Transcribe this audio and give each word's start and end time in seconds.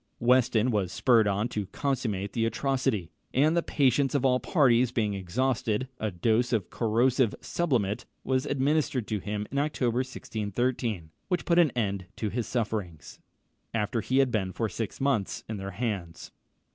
Weston 0.19 0.71
was 0.71 0.91
spurred 0.91 1.27
on 1.27 1.47
to 1.49 1.67
consummate 1.67 2.33
the 2.33 2.43
atrocity; 2.47 3.11
and 3.35 3.55
the 3.55 3.61
patience 3.61 4.15
of 4.15 4.25
all 4.25 4.39
parties 4.39 4.91
being 4.91 5.13
exhausted, 5.13 5.87
a 5.99 6.09
dose 6.09 6.51
of 6.51 6.71
corrosive 6.71 7.35
sublimate 7.39 8.05
was 8.23 8.47
administered 8.47 9.05
to 9.07 9.19
him 9.19 9.45
in 9.51 9.59
October 9.59 9.97
1613, 9.99 11.11
which 11.27 11.45
put 11.45 11.59
an 11.59 11.69
end 11.75 12.07
to 12.15 12.29
his 12.29 12.47
sufferings, 12.47 13.19
after 13.75 14.01
he 14.01 14.17
had 14.17 14.31
been 14.31 14.51
for 14.51 14.67
six 14.67 14.99
months 14.99 15.43
in 15.47 15.57
their 15.57 15.69
hands. 15.69 16.31